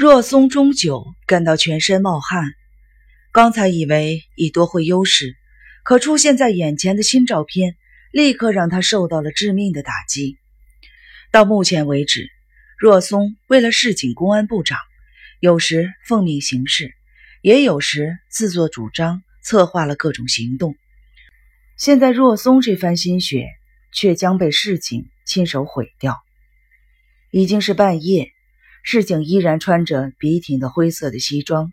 [0.00, 2.54] 若松终究感到全身冒汗。
[3.32, 5.36] 刚才以为已夺回优势，
[5.84, 7.76] 可出现在眼前的新照片
[8.10, 10.38] 立刻让他受到了致命的打击。
[11.30, 12.30] 到目前为止，
[12.78, 14.78] 若松为了市井公安部长，
[15.38, 16.94] 有时奉命行事，
[17.42, 20.76] 也有时自作主张策划了各种行动。
[21.76, 23.48] 现在若松这番心血，
[23.92, 26.22] 却将被市井亲手毁掉。
[27.30, 28.32] 已经是半夜。
[28.82, 31.72] 市井依然穿着笔挺的灰色的西装，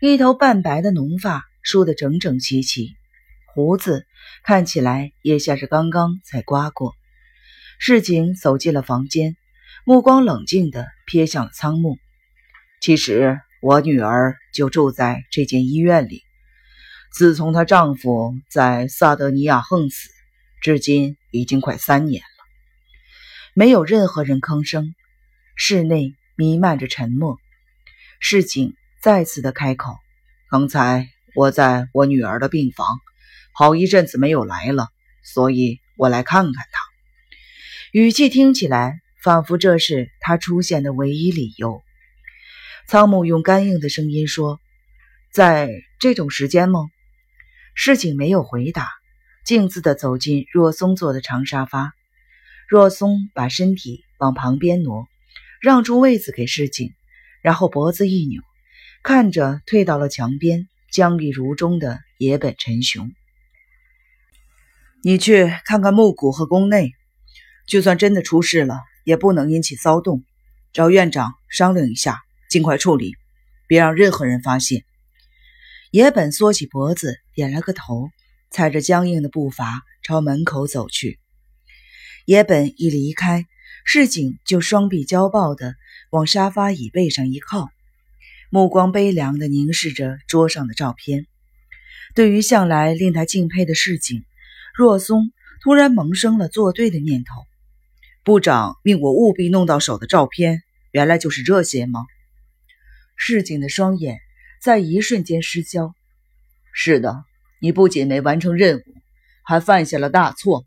[0.00, 2.96] 一头半白的浓发梳得整整齐齐，
[3.54, 4.04] 胡子
[4.42, 6.94] 看起来也像是刚刚才刮过。
[7.78, 9.36] 市井走进了房间，
[9.84, 11.98] 目光冷静地瞥向了仓木。
[12.80, 16.22] 其实我女儿就住在这间医院里，
[17.12, 20.10] 自从她丈夫在萨德尼亚横死，
[20.60, 22.26] 至今已经快三年了。
[23.54, 24.94] 没有任何人吭声，
[25.56, 26.14] 室内。
[26.40, 27.38] 弥漫着沉默，
[28.18, 29.98] 市井再次的开口
[30.48, 32.98] ：“刚才我在我女儿的病房，
[33.52, 34.88] 好一阵子没有来了，
[35.22, 36.80] 所以我来看看她。”
[37.92, 41.82] 语气听起来仿佛这是他出现的唯一理由。
[42.88, 44.62] 仓木用干硬的声音说
[45.30, 46.86] ：“在这种时间吗？”
[47.76, 48.88] 市井没有回答，
[49.44, 51.92] 径自的走进若松坐的长沙发。
[52.66, 55.06] 若松把身体往旁边挪。
[55.60, 56.94] 让出位子给世景，
[57.42, 58.40] 然后脖子一扭，
[59.02, 63.12] 看着退到了墙边、僵立如钟的野本陈雄
[65.04, 66.92] ：“你去看看木谷和宫内，
[67.66, 70.24] 就算真的出事了，也不能引起骚动。
[70.72, 73.14] 找院长商量一下，尽快处理，
[73.66, 74.84] 别让任何人发现。”
[75.92, 78.08] 野本缩起脖子，点了个头，
[78.50, 81.18] 踩着僵硬的步伐朝门口走去。
[82.24, 83.44] 野本一离开。
[83.84, 85.74] 市井就双臂交抱的
[86.10, 87.68] 往沙发椅背上一靠，
[88.50, 91.26] 目光悲凉的凝视着桌上的照片。
[92.14, 94.24] 对于向来令他敬佩的市井，
[94.74, 95.32] 若松
[95.62, 97.44] 突然萌生了作对的念头。
[98.22, 102.00] 部长命我务必弄到手的照片，原来就是这些吗？
[103.16, 104.18] 市井的双眼
[104.60, 105.94] 在一瞬间失焦。
[106.72, 107.24] 是的，
[107.60, 108.82] 你不仅没完成任务，
[109.42, 110.66] 还犯下了大错。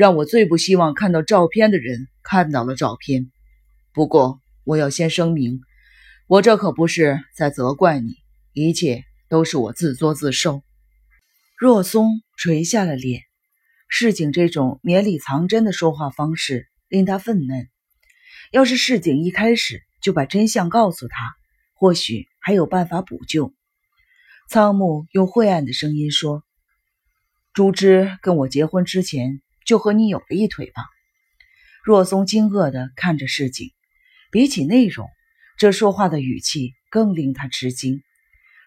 [0.00, 3.30] 让我最不希望看到照片的人看到了照片。
[3.92, 5.60] 不过，我要先声明，
[6.26, 8.14] 我这可不是在责怪你，
[8.54, 10.62] 一切都是我自作自受。
[11.58, 13.24] 若松垂下了脸，
[13.90, 17.68] 市井这种绵里藏针的说话方式令他愤懑。
[18.52, 21.34] 要是市井一开始就把真相告诉他，
[21.74, 23.52] 或许还有办法补救。
[24.48, 26.42] 仓木用晦暗的声音说
[27.52, 30.82] ：“朱之跟我结婚之前。”就和你有了一腿吧。
[31.84, 33.70] 若松惊愕地看着市井，
[34.32, 35.08] 比起内容，
[35.58, 38.02] 这说话的语气更令他吃惊。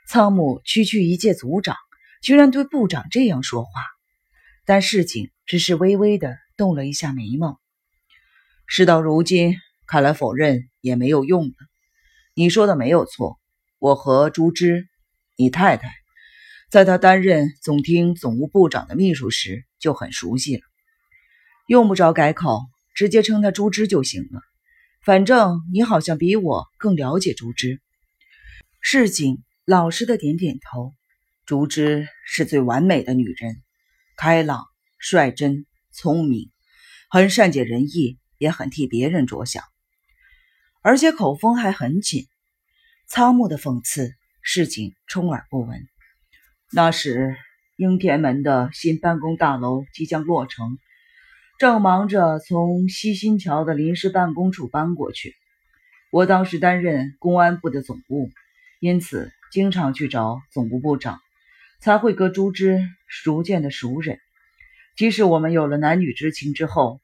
[0.07, 1.75] 仓木区区一届组长，
[2.21, 3.69] 居然对部长这样说话。
[4.63, 7.59] 但市井只是微微地动了一下眉毛。
[8.65, 11.53] 事到如今，看来否认也没有用了。
[12.33, 13.41] 你说的没有错，
[13.77, 14.87] 我和朱之，
[15.35, 15.93] 你太太，
[16.71, 20.61] 在他担任总厅总务部长的秘书时就很熟悉了。
[21.67, 22.61] 用不着改口，
[22.93, 24.41] 直接称他朱枝就行了。
[25.01, 27.81] 反正你好像比我更了解朱枝。
[28.81, 30.93] 市井老实的点点头。
[31.45, 33.61] 朱枝是最完美的女人，
[34.15, 34.65] 开朗、
[34.97, 36.49] 率真、聪明，
[37.09, 39.61] 很善解人意，也很替别人着想，
[40.81, 42.27] 而且口风还很紧。
[43.07, 45.85] 仓木的讽刺，市井充耳不闻。
[46.71, 47.35] 那时，
[47.75, 50.77] 应天门的新办公大楼即将落成。
[51.63, 55.33] 正忙着从西新桥的临时办公处搬过去，
[56.11, 58.29] 我当时担任公安部的总务，
[58.81, 61.21] 因此经常去找总务部长，
[61.79, 62.81] 才会和朱之
[63.23, 64.19] 逐渐的熟人。
[64.97, 66.99] 即使我们有了男女之情之后，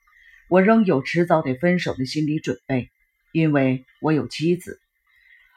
[0.49, 2.89] 我仍有迟早得分手的心理准备，
[3.31, 4.81] 因为我有妻子，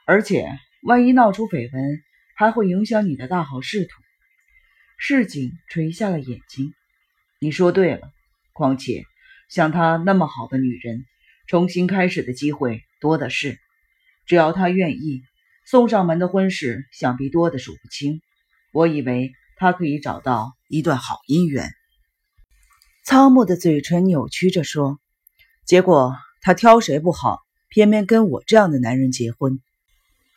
[0.05, 0.47] 而且
[0.81, 2.01] 万一闹出绯闻，
[2.37, 4.01] 还会影响你的大好仕途。
[4.97, 6.73] 市井垂下了眼睛，
[7.41, 8.09] 你说对了。
[8.53, 9.03] 况且，
[9.49, 11.05] 像她那么好的女人，
[11.47, 13.59] 重新开始的机会多的是。
[14.25, 15.21] 只要她愿意，
[15.65, 18.21] 送上门的婚事想必多的数不清。
[18.71, 21.69] 我以为她可以找到一段好姻缘。
[23.05, 24.99] 仓木的嘴唇扭曲着说
[25.67, 29.59] ：“结果她挑谁不好，偏偏跟我这样的男人结婚。”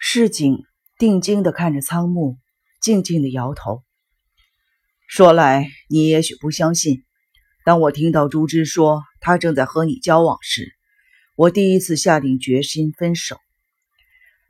[0.00, 0.64] 市井
[0.98, 2.36] 定睛地看着仓木，
[2.80, 3.84] 静静地摇头。
[5.06, 7.05] 说来你也许不相信。
[7.66, 10.72] 当我听到朱之说他正在和你交往时，
[11.34, 13.40] 我第一次下定决心分手。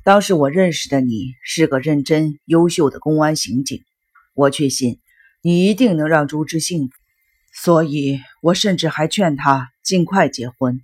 [0.05, 3.83] 当时我认识的你是个认真优秀的公安刑警，
[4.35, 5.01] 我确信
[5.41, 6.93] 你一定能让朱之幸福，
[7.55, 10.83] 所以我甚至还劝他尽快结婚。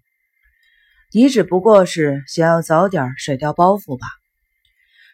[1.13, 4.07] 你只不过是想要早点甩掉包袱吧？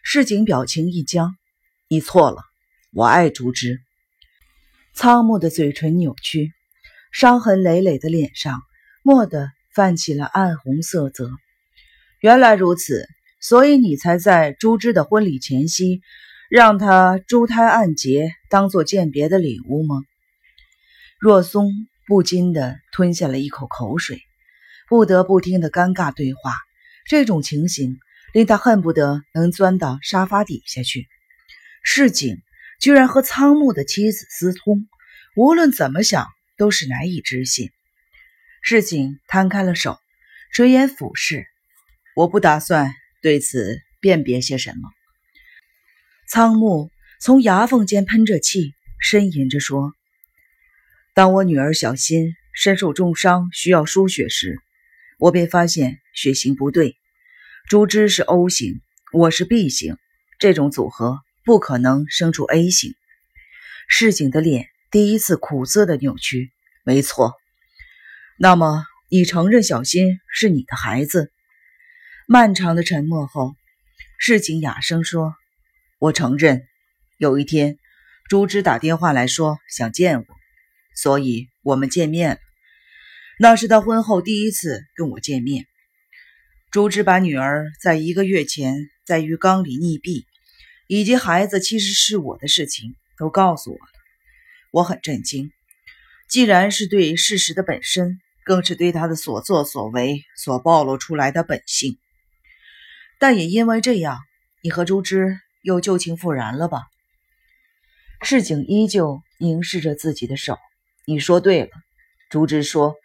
[0.03, 1.35] 市井表情一僵，
[1.89, 2.43] 你错了，
[2.93, 3.81] 我爱朱之。
[4.93, 6.53] 仓木的嘴唇扭曲，
[7.11, 8.61] 伤痕累累的脸上
[9.03, 11.29] 蓦地泛起了暗红色泽。
[12.21, 13.07] 原来如此，
[13.41, 16.01] 所以你才在朱之的婚礼前夕，
[16.49, 20.01] 让他珠胎暗结，当做鉴别的礼物吗？
[21.19, 21.71] 若松
[22.07, 24.21] 不禁地吞下了一口口水，
[24.87, 26.53] 不得不听的尴尬对话，
[27.07, 27.97] 这种情形
[28.33, 31.07] 令他恨不得能钻到沙发底下去。
[31.83, 32.37] 市井。
[32.81, 34.87] 居然和仓木的妻子私通，
[35.35, 36.27] 无论怎么想
[36.59, 37.71] 都是难以置信。
[38.61, 39.97] 市井摊开了手，
[40.53, 41.47] 垂眼俯视。
[42.15, 44.91] 我不打算对此辨别些什么。
[46.27, 49.93] 仓木从牙缝间喷着气，呻吟着说
[51.15, 54.59] ：“当我女儿小新身受重伤需要输血时，
[55.17, 56.95] 我便发现血型不对。
[57.67, 58.81] 朱枝是 O 型，
[59.11, 59.97] 我是 B 型，
[60.37, 62.93] 这种组合。”不可能生出 A 型。
[63.87, 66.51] 市井的脸第一次苦涩的扭曲。
[66.83, 67.35] 没错，
[68.37, 71.31] 那么你承认小新是你的孩子？
[72.27, 73.55] 漫长的沉默后，
[74.17, 75.35] 市井哑声说
[75.99, 76.65] ：“我承认。
[77.17, 77.77] 有一天，
[78.29, 80.25] 朱枝打电话来说想见我，
[80.95, 82.37] 所以我们见面了。
[83.39, 85.65] 那是他婚后第一次跟我见面。
[86.71, 88.75] 朱枝把女儿在一个月前
[89.05, 90.25] 在浴缸里溺毙。”
[90.91, 93.98] 以及孩子其实是我的事情都告诉我了，
[94.71, 95.51] 我很震惊。
[96.27, 101.97] 既然是对事实的本身，更是对他的所作所为所暴露出来的本性。
[103.19, 104.19] 但也因为这样，
[104.61, 106.83] 你和朱枝又旧情复燃了吧？
[108.21, 110.57] 市井依旧凝视着自己的手。
[111.05, 111.69] 你说对了，
[112.29, 112.95] 朱枝说，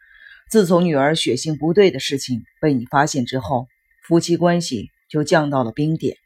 [0.50, 3.68] 自从女儿血型不对的事情被你发现之后，
[4.06, 6.16] 夫妻关系就降到了冰点。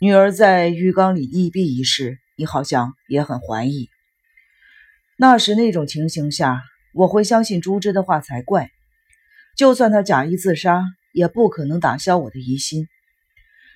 [0.00, 3.90] 女儿在浴缸里溺毙一事，你好像也很怀疑。
[5.20, 6.62] 那时那种情形下，
[6.94, 8.70] 我会相信朱枝的话才怪。
[9.56, 12.86] 就算他假意自杀，也不可能打消我的疑心。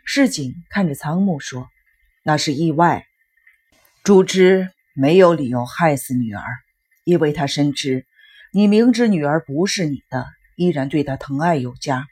[0.04, 1.68] 市井看着仓木说
[2.24, 3.04] ：“那是意外。
[4.04, 6.44] 朱枝没有理由害死女儿，
[7.04, 8.06] 因为他深知
[8.52, 12.06] 你明知女儿不是你的，依然对她疼爱有加。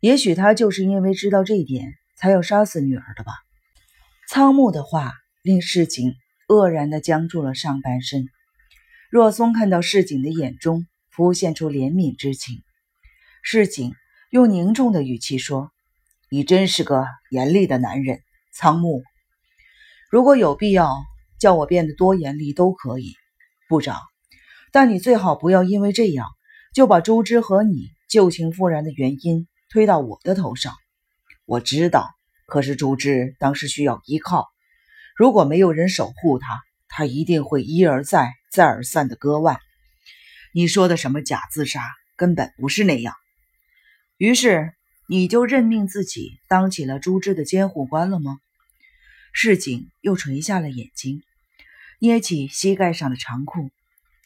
[0.00, 3.32] 也许他就是因为知道这一点。”才要杀死女儿的吧？
[4.28, 5.12] 仓木的话
[5.42, 6.14] 令市井
[6.52, 8.28] 愕然地僵住了上半身。
[9.10, 12.62] 若松看到市井的眼中浮现出怜悯之情，
[13.42, 13.92] 市井
[14.30, 15.70] 用凝重的语气说
[16.30, 18.20] ：“你真是个严厉的男人，
[18.52, 19.02] 仓木。
[20.10, 20.94] 如果有必要
[21.38, 23.14] 叫我变得多严厉都可以，
[23.68, 24.00] 部长。
[24.70, 26.26] 但你最好不要因为这样
[26.74, 30.74] 就把朱枝和你旧情复燃的原因推到我的头上。”
[31.44, 32.08] 我知道，
[32.46, 34.51] 可是朱枝当时需要依靠，
[35.16, 39.58] 如果没有人守护他，他一定会一而再、再而三的割腕。
[40.52, 41.80] 你说的什么假自杀，
[42.16, 43.14] 根本不是那样。
[44.16, 44.72] 于是
[45.08, 48.38] 你就任命自己当起了朱枝的监护官了吗？
[49.32, 51.22] 市井又垂下了眼睛，
[51.98, 53.70] 捏起膝盖上的长裤。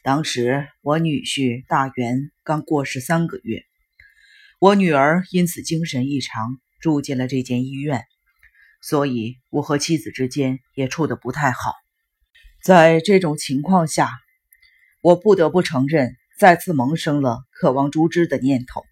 [0.02, 3.64] 当时我女婿大元刚过世三个月，
[4.58, 6.60] 我女儿因此精神异常。
[6.78, 8.04] 住进了这间医院，
[8.88, 11.72] 所以我和妻子之间也处得不太好。
[12.62, 14.12] 在这种情况下，
[15.02, 18.84] 我不得不承认，再次萌生了渴望朱枝的念头。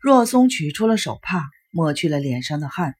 [0.00, 2.94] 若松取出了手帕，抹去了脸上的汗。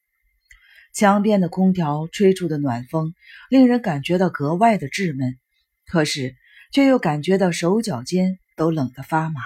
[0.92, 3.14] 墙边的空调吹出的暖风，
[3.48, 5.38] 令人感觉到格外的稚闷，
[5.86, 6.34] 可是
[6.72, 9.40] 却又感觉到手脚间都冷得发麻。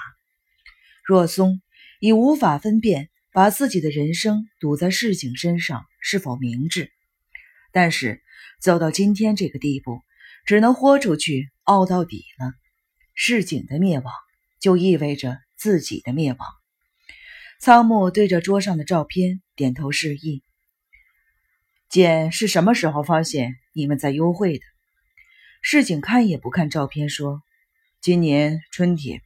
[1.05, 1.61] 若松
[1.99, 3.10] 已无法分辨。
[3.33, 6.91] 把自己的人生赌在市井身上是否明智？
[7.73, 8.23] 但是
[8.61, 10.01] 走到今天这个地步，
[10.45, 12.53] 只能豁出去傲到底了。
[13.15, 14.13] 市井的灭亡，
[14.61, 16.49] 就意味着自己的灭亡。
[17.61, 20.43] 仓木对着桌上的照片点头示意。
[21.89, 24.65] 简是什么时候发现你们在幽会的？
[25.63, 27.43] 市井看也不看照片，说
[28.01, 29.21] ：“今年春天。”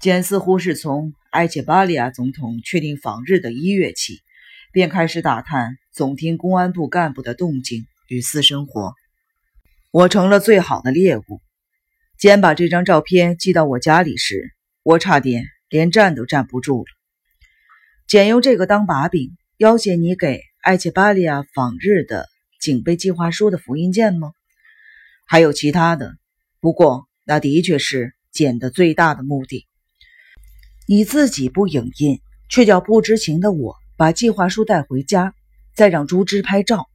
[0.00, 4.18] 简似乎是从埃切巴利亚总统确定访日的一月起，
[4.72, 8.94] 便开始打探总厅公安部干部的动静与私生活。
[9.92, 11.40] 我成了最好的猎物。
[12.18, 16.86] 简把这张照片寄到我家里时，我差点连站都站不住了。
[18.08, 22.26] 简用这个当把柄，要挟你给艾切巴利亚访日的
[22.60, 24.32] 警备计划书的复印件吗？
[25.26, 26.16] 还有其他的，
[26.60, 29.68] 不过那的确是简的最大的目的。
[30.92, 35.34] 你自己不影印，却叫不知情的我把计划书带回家，
[35.76, 36.88] 再让朱芝拍照。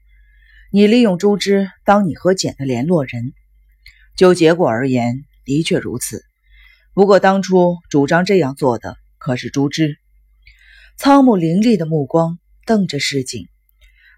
[0.70, 3.32] 你利用朱芝当你和简的联络人。
[4.18, 6.26] 就结果而言，的确如此。
[6.94, 9.98] 不过当初主张这样做的可是朱芝。
[10.98, 13.48] 苍木凌厉的目光瞪着市井，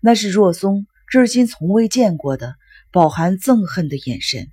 [0.02, 2.56] 那是若松至今从未见过的
[2.92, 4.48] 饱含憎恨的眼神。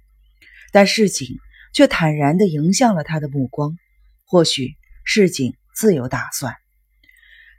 [0.70, 1.38] 但市井
[1.72, 3.78] 却坦然地迎向了他的目光。
[4.26, 4.76] 或许。
[5.04, 6.56] 市井自有打算。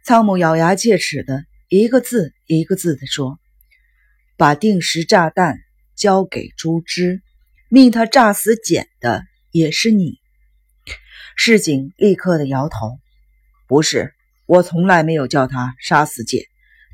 [0.04, 3.40] 仓木咬牙切齿的一个字一个字的说
[4.38, 5.60] ：“把定时炸弹
[5.96, 7.22] 交给朱枝，
[7.70, 10.20] 命他炸死简的也是你。”
[11.38, 13.00] 市井立刻的摇头
[13.68, 14.14] ：“不是，
[14.46, 16.44] 我从来没有叫他杀死简，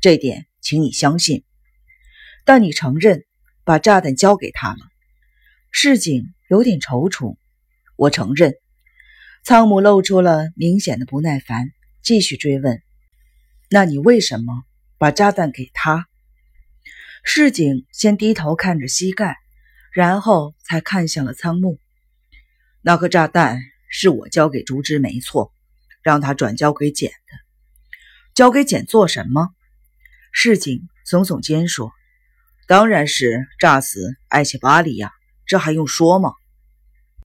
[0.00, 1.44] 这点请你相信。
[2.44, 3.24] 但你承认
[3.64, 4.78] 把炸弹交给他了？”
[5.70, 7.36] 市井有点踌躇
[7.96, 8.54] ：“我承认。”
[9.44, 12.80] 仓木露出了明显的不耐烦，继续追问
[13.70, 14.62] ：“那你为什么
[14.98, 16.06] 把炸弹给他？”
[17.24, 19.36] 市井先低头看着膝盖，
[19.92, 21.80] 然后才看向了仓木。
[22.82, 25.52] 那颗炸弹是我交给竹枝，没错，
[26.02, 27.38] 让他转交给简的。
[28.34, 29.48] 交给简做什么？
[30.30, 31.92] 市井耸耸肩说
[32.68, 35.10] ：“当然是炸死艾切巴里亚，
[35.46, 36.30] 这还用说吗？”